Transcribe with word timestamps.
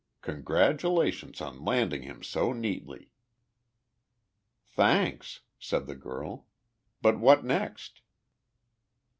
Congratulations 0.23 1.41
on 1.41 1.63
landing 1.63 2.01
him 2.01 2.23
so 2.23 2.53
neatly!" 2.53 3.11
"Thanks," 4.67 5.41
said 5.59 5.85
the 5.85 5.93
girl, 5.93 6.47
"but 7.03 7.19
what 7.19 7.45
next?" 7.45 8.01